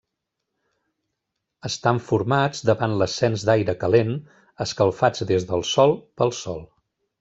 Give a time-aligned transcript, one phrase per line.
[1.69, 4.13] Estan formats davant l'ascens d'aire calent,
[4.69, 6.71] escalfat des del sòl, pel sol.